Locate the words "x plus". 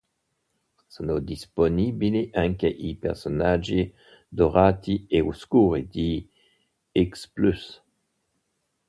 7.07-7.83